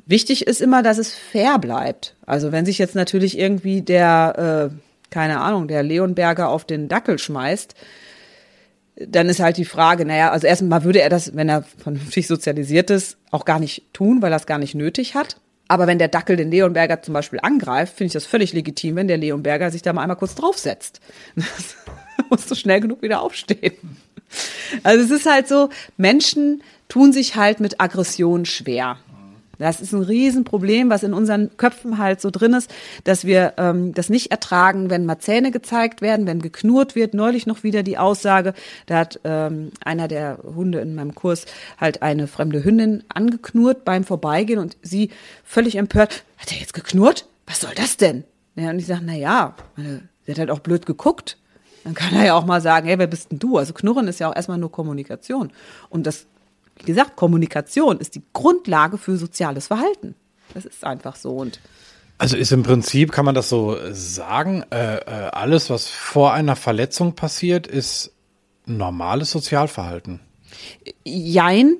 [0.10, 2.16] Wichtig ist immer, dass es fair bleibt.
[2.26, 4.76] Also wenn sich jetzt natürlich irgendwie der, äh,
[5.12, 7.76] keine Ahnung, der Leonberger auf den Dackel schmeißt,
[8.96, 12.90] dann ist halt die Frage, naja, also erstmal würde er das, wenn er vernünftig sozialisiert
[12.90, 15.38] ist, auch gar nicht tun, weil er es gar nicht nötig hat.
[15.68, 19.08] Aber wenn der Dackel den Leonberger zum Beispiel angreift, finde ich das völlig legitim, wenn
[19.08, 21.02] der Leonberger sich da mal einmal kurz draufsetzt.
[21.36, 21.76] Das
[22.32, 23.76] musst du schnell genug wieder aufstehen.
[24.82, 28.98] Also es ist halt so, Menschen tun sich halt mit Aggression schwer.
[29.60, 32.72] Das ist ein Riesenproblem, was in unseren Köpfen halt so drin ist,
[33.04, 37.14] dass wir ähm, das nicht ertragen, wenn mal Zähne gezeigt werden, wenn geknurrt wird.
[37.14, 38.54] Neulich noch wieder die Aussage,
[38.86, 41.46] da hat ähm, einer der Hunde in meinem Kurs
[41.78, 45.12] halt eine fremde Hündin angeknurrt beim Vorbeigehen und sie
[45.44, 47.28] völlig empört, hat er jetzt geknurrt?
[47.46, 48.24] Was soll das denn?
[48.56, 51.38] Ja, und ich sage, na ja, sie hat halt auch blöd geguckt.
[51.84, 53.58] Dann kann er ja auch mal sagen, hey, wer bist denn du?
[53.58, 55.52] Also Knurren ist ja auch erstmal nur Kommunikation.
[55.90, 56.28] Und das
[56.80, 60.16] wie gesagt, Kommunikation ist die Grundlage für soziales Verhalten.
[60.54, 61.36] Das ist einfach so.
[61.36, 61.60] Und
[62.18, 66.58] also ist im Prinzip, kann man das so sagen, äh, äh, alles, was vor einer
[66.58, 68.12] Verletzung passiert, ist
[68.66, 70.20] normales Sozialverhalten.
[71.06, 71.78] Jein.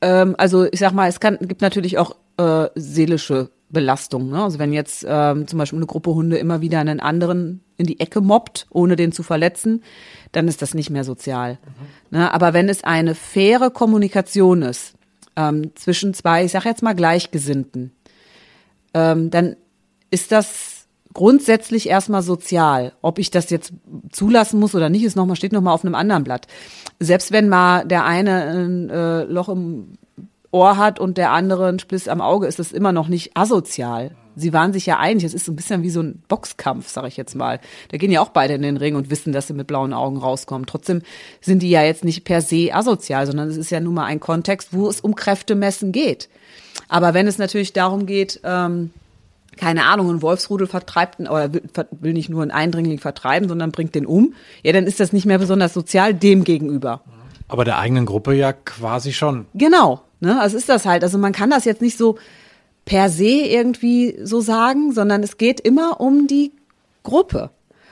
[0.00, 4.30] Ähm, also ich sag mal, es kann, gibt natürlich auch äh, seelische Belastung.
[4.30, 4.42] Ne?
[4.42, 7.98] Also wenn jetzt ähm, zum Beispiel eine Gruppe Hunde immer wieder einen anderen in die
[7.98, 9.82] Ecke mobbt, ohne den zu verletzen,
[10.32, 11.54] dann ist das nicht mehr sozial.
[12.10, 12.18] Mhm.
[12.18, 12.32] Ne?
[12.32, 14.94] Aber wenn es eine faire Kommunikation ist
[15.34, 17.92] ähm, zwischen zwei, ich sage jetzt mal Gleichgesinnten,
[18.92, 19.56] ähm, dann
[20.10, 22.92] ist das grundsätzlich erstmal sozial.
[23.02, 23.72] Ob ich das jetzt
[24.12, 26.46] zulassen muss oder nicht, ist noch mal steht noch mal auf einem anderen Blatt.
[27.00, 29.98] Selbst wenn mal der eine ein äh, Loch im
[30.52, 34.12] Ohr hat und der andere einen Spliss am Auge, ist das immer noch nicht asozial.
[34.36, 35.24] Sie waren sich ja einig.
[35.24, 37.60] Es ist so ein bisschen wie so ein Boxkampf, sag ich jetzt mal.
[37.90, 40.16] Da gehen ja auch beide in den Ring und wissen, dass sie mit blauen Augen
[40.16, 40.66] rauskommen.
[40.66, 41.02] Trotzdem
[41.40, 44.20] sind die ja jetzt nicht per se asozial, sondern es ist ja nun mal ein
[44.20, 46.28] Kontext, wo es um Kräftemessen geht.
[46.88, 48.90] Aber wenn es natürlich darum geht, ähm,
[49.56, 54.06] keine Ahnung, ein Wolfsrudel vertreibt oder will nicht nur einen Eindringling vertreiben, sondern bringt den
[54.06, 57.02] um, ja, dann ist das nicht mehr besonders sozial dem gegenüber.
[57.48, 59.46] Aber der eigenen Gruppe ja quasi schon.
[59.54, 60.02] Genau.
[60.20, 60.40] Ne?
[60.40, 61.02] Also ist das halt.
[61.02, 62.18] Also man kann das jetzt nicht so
[62.84, 66.52] per se irgendwie so sagen, sondern es geht immer um die
[67.02, 67.50] Gruppe.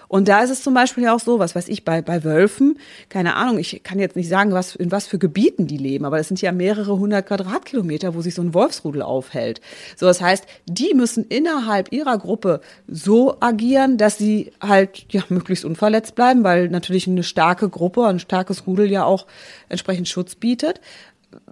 [0.09, 2.79] Und da ist es zum Beispiel ja auch so, was weiß ich, bei, bei Wölfen,
[3.11, 6.17] keine Ahnung, ich kann jetzt nicht sagen, was, in was für Gebieten die leben, aber
[6.17, 9.61] das sind ja mehrere hundert Quadratkilometer, wo sich so ein Wolfsrudel aufhält.
[9.97, 15.67] So, das heißt, die müssen innerhalb ihrer Gruppe so agieren, dass sie halt, ja, möglichst
[15.67, 19.27] unverletzt bleiben, weil natürlich eine starke Gruppe, ein starkes Rudel ja auch
[19.69, 20.81] entsprechend Schutz bietet.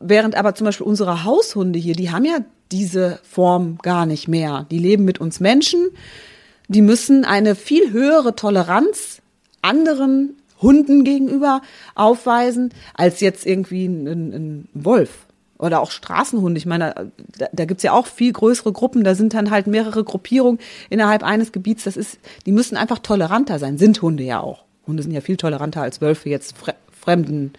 [0.00, 2.38] Während aber zum Beispiel unsere Haushunde hier, die haben ja
[2.72, 4.66] diese Form gar nicht mehr.
[4.70, 5.88] Die leben mit uns Menschen.
[6.68, 9.22] Die müssen eine viel höhere Toleranz
[9.62, 11.60] anderen Hunden gegenüber
[11.94, 15.26] aufweisen, als jetzt irgendwie ein, ein Wolf
[15.58, 16.58] oder auch Straßenhunde.
[16.58, 20.04] Ich meine, da, da gibt's ja auch viel größere Gruppen, da sind dann halt mehrere
[20.04, 20.58] Gruppierungen
[20.90, 21.84] innerhalb eines Gebiets.
[21.84, 24.64] Das ist, die müssen einfach toleranter sein, sind Hunde ja auch.
[24.86, 26.54] Hunde sind ja viel toleranter als Wölfe jetzt
[26.90, 27.52] fremden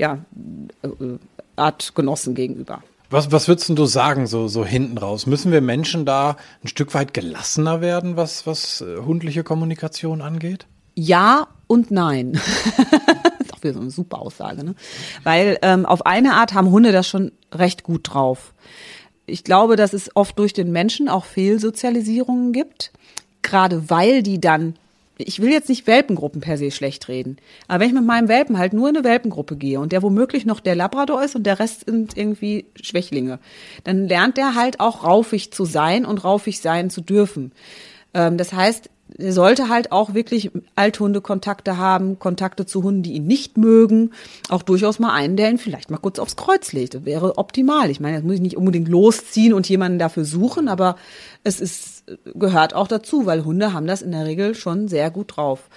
[0.00, 0.18] ja,
[0.82, 0.88] äh,
[1.56, 2.82] Artgenossen gegenüber.
[3.10, 5.26] Was, was würdest du sagen, so, so hinten raus?
[5.26, 10.66] Müssen wir Menschen da ein Stück weit gelassener werden, was, was äh, hundliche Kommunikation angeht?
[10.94, 12.32] Ja und nein.
[12.32, 14.74] das ist auch wieder so eine super Aussage, ne?
[15.22, 18.54] Weil ähm, auf eine Art haben Hunde das schon recht gut drauf.
[19.26, 22.90] Ich glaube, dass es oft durch den Menschen auch Fehlsozialisierungen gibt,
[23.42, 24.76] gerade weil die dann
[25.26, 27.36] ich will jetzt nicht Welpengruppen per se schlecht reden,
[27.68, 30.46] aber wenn ich mit meinem Welpen halt nur in eine Welpengruppe gehe und der womöglich
[30.46, 33.38] noch der Labrador ist und der Rest sind irgendwie Schwächlinge,
[33.84, 37.52] dann lernt der halt auch raufig zu sein und raufig sein zu dürfen.
[38.14, 43.26] Ähm, das heißt, er sollte halt auch wirklich Althunde-Kontakte haben, Kontakte zu Hunden, die ihn
[43.26, 44.12] nicht mögen.
[44.48, 46.94] Auch durchaus mal einen, der ihn vielleicht mal kurz aufs Kreuz legt.
[46.94, 47.90] Das wäre optimal.
[47.90, 50.96] Ich meine, jetzt muss ich nicht unbedingt losziehen und jemanden dafür suchen, aber
[51.44, 52.04] es ist,
[52.34, 55.68] gehört auch dazu, weil Hunde haben das in der Regel schon sehr gut drauf.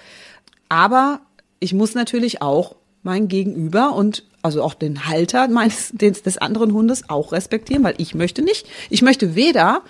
[0.68, 1.20] Aber
[1.60, 6.72] ich muss natürlich auch mein Gegenüber und also auch den Halter meines des, des anderen
[6.72, 8.66] Hundes auch respektieren, weil ich möchte nicht.
[8.90, 9.82] Ich möchte weder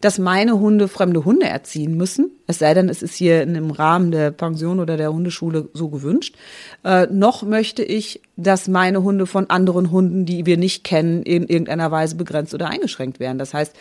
[0.00, 4.10] dass meine Hunde fremde Hunde erziehen müssen, es sei denn, es ist hier im Rahmen
[4.10, 6.36] der Pension oder der Hundeschule so gewünscht,
[6.84, 11.46] äh, noch möchte ich, dass meine Hunde von anderen Hunden, die wir nicht kennen, in
[11.46, 13.38] irgendeiner Weise begrenzt oder eingeschränkt werden.
[13.38, 13.76] Das heißt,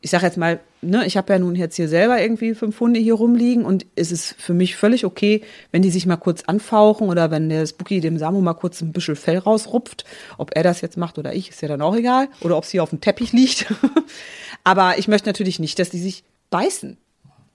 [0.00, 3.00] ich sage jetzt mal, ne, ich habe ja nun jetzt hier selber irgendwie fünf Hunde
[3.00, 7.08] hier rumliegen und es ist für mich völlig okay, wenn die sich mal kurz anfauchen
[7.08, 10.04] oder wenn der Spooky dem Samu mal kurz ein bisschen Fell rausrupft.
[10.36, 12.28] Ob er das jetzt macht oder ich, ist ja dann auch egal.
[12.42, 13.66] Oder ob sie auf dem Teppich liegt.
[14.68, 16.98] Aber ich möchte natürlich nicht, dass die sich beißen.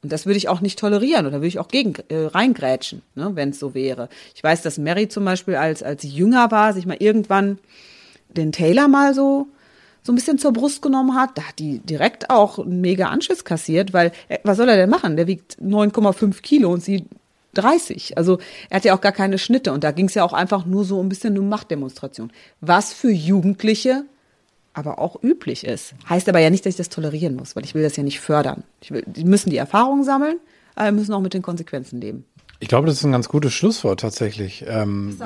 [0.01, 3.29] Und das würde ich auch nicht tolerieren oder würde ich auch gegen äh, reingrätschen, ne,
[3.35, 4.09] wenn es so wäre.
[4.33, 7.59] Ich weiß, dass Mary zum Beispiel, als, als sie jünger war, sich mal irgendwann
[8.29, 9.45] den Taylor mal so
[10.01, 13.45] so ein bisschen zur Brust genommen hat, da hat die direkt auch einen mega Anschiss
[13.45, 15.15] kassiert, weil äh, was soll er denn machen?
[15.15, 17.05] Der wiegt 9,5 Kilo und sie
[17.53, 18.17] 30.
[18.17, 18.39] Also
[18.71, 20.83] er hat ja auch gar keine Schnitte und da ging es ja auch einfach nur
[20.83, 22.31] so ein bisschen um Machtdemonstration.
[22.59, 24.03] Was für Jugendliche
[24.73, 25.93] aber auch üblich ist.
[26.09, 28.19] Heißt aber ja nicht, dass ich das tolerieren muss, weil ich will das ja nicht
[28.19, 28.63] fördern.
[28.81, 30.37] Ich will, die müssen die Erfahrung sammeln,
[30.75, 32.25] aber müssen auch mit den Konsequenzen leben.
[32.63, 34.63] Ich glaube, das ist ein ganz gutes Schlusswort tatsächlich.
[34.69, 35.17] Ähm,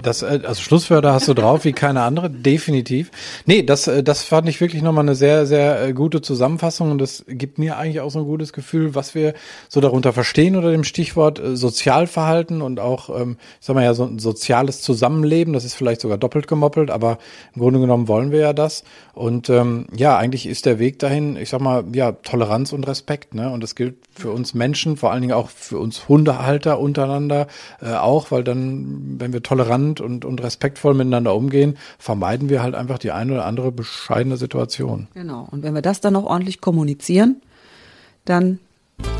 [0.00, 3.10] das, äh, also Schlusswörter hast du drauf wie keine andere, definitiv.
[3.44, 6.96] Nee, das, äh, das fand ich wirklich nochmal eine sehr, sehr äh, gute Zusammenfassung und
[6.96, 9.34] das gibt mir eigentlich auch so ein gutes Gefühl, was wir
[9.68, 14.04] so darunter verstehen unter dem Stichwort Sozialverhalten und auch, ähm, ich sag mal ja, so
[14.04, 15.52] ein soziales Zusammenleben.
[15.52, 17.18] Das ist vielleicht sogar doppelt gemoppelt, aber
[17.54, 18.84] im Grunde genommen wollen wir ja das.
[19.12, 23.34] Und ähm, ja, eigentlich ist der Weg dahin, ich sag mal, ja, Toleranz und Respekt.
[23.34, 23.50] Ne?
[23.50, 27.46] Und das gilt für uns Menschen, vor allen Dingen auch für uns Hundehalter untereinander
[27.80, 32.74] äh, auch, weil dann, wenn wir tolerant und, und respektvoll miteinander umgehen, vermeiden wir halt
[32.74, 35.08] einfach die eine oder andere bescheidene Situation.
[35.14, 35.48] Genau.
[35.50, 37.42] Und wenn wir das dann noch ordentlich kommunizieren,
[38.24, 38.58] dann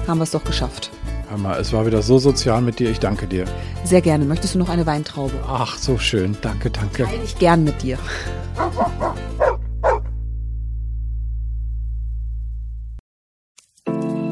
[0.06, 0.90] haben wir es doch geschafft.
[1.28, 2.90] Hör mal, es war wieder so sozial mit dir.
[2.90, 3.44] Ich danke dir.
[3.84, 4.24] Sehr gerne.
[4.24, 5.34] Möchtest du noch eine Weintraube?
[5.46, 6.36] Ach, so schön.
[6.42, 7.04] Danke, danke.
[7.04, 7.98] Teile ich gern mit dir.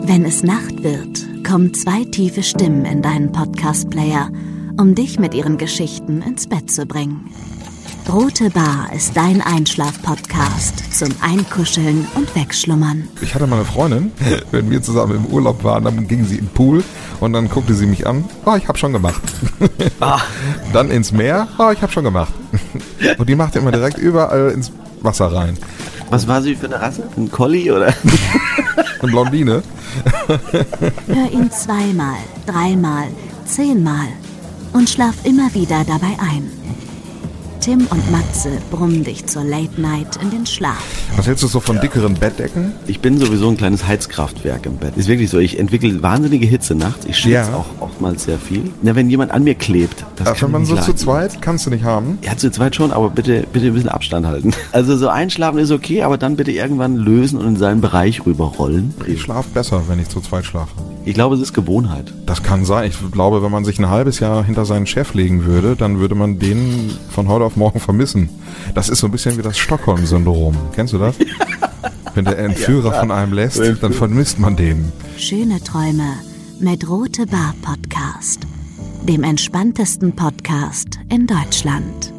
[0.02, 4.30] Wenn es Nacht wird, kommen zwei tiefe Stimmen in deinen Podcast-Player,
[4.78, 7.30] um dich mit ihren Geschichten ins Bett zu bringen.
[8.12, 13.08] Rote Bar ist dein Einschlaf-Podcast zum Einkuscheln und Wegschlummern.
[13.22, 14.12] Ich hatte mal eine Freundin,
[14.50, 16.84] wenn wir zusammen im Urlaub waren, dann ging sie in den Pool
[17.20, 18.24] und dann guckte sie mich an.
[18.44, 19.22] Oh, ich habe schon gemacht.
[20.00, 20.20] Ah.
[20.74, 21.48] Dann ins Meer.
[21.58, 22.32] Oh, ich habe schon gemacht.
[23.18, 24.70] Und die machte immer direkt überall ins
[25.02, 25.56] Wasser rein.
[26.10, 27.04] Was war sie für eine Rasse?
[27.16, 27.88] Ein Collie oder?
[29.00, 29.62] Eine Blondine.
[31.06, 33.08] Hör ihn zweimal, dreimal,
[33.46, 34.08] zehnmal
[34.72, 36.50] und schlaf immer wieder dabei ein.
[37.68, 40.82] Tim und Matze brummen dich zur Late Night in den Schlaf.
[41.16, 42.72] Was hältst du so von dickeren Bettdecken?
[42.86, 44.96] Ich bin sowieso ein kleines Heizkraftwerk im Bett.
[44.96, 45.38] Ist wirklich so.
[45.38, 47.04] Ich entwickle wahnsinnige Hitze nachts.
[47.04, 47.54] Ich schwitze Ja.
[47.54, 48.70] auch oftmals sehr viel.
[48.80, 50.90] Na, wenn jemand an mir klebt, das Ach, kann wenn man ich so nicht zu
[50.92, 50.98] leiden.
[50.98, 52.18] zweit, kannst du nicht haben.
[52.22, 54.54] Ja, zu zweit schon, aber bitte, bitte ein bisschen Abstand halten.
[54.72, 58.94] Also so einschlafen ist okay, aber dann bitte irgendwann lösen und in seinen Bereich rüberrollen.
[59.06, 60.70] Ich schlafe besser, wenn ich zu zweit schlafe.
[61.08, 62.12] Ich glaube, es ist Gewohnheit.
[62.26, 62.90] Das kann sein.
[62.90, 66.14] Ich glaube, wenn man sich ein halbes Jahr hinter seinen Chef legen würde, dann würde
[66.14, 68.28] man den von heute auf morgen vermissen.
[68.74, 70.54] Das ist so ein bisschen wie das Stockholm-Syndrom.
[70.74, 71.16] Kennst du das?
[72.14, 74.92] Wenn der Entführer von einem lässt, dann vermisst man den.
[75.16, 76.12] Schöne Träume
[76.60, 78.40] mit Rote Bar Podcast,
[79.08, 82.17] dem entspanntesten Podcast in Deutschland.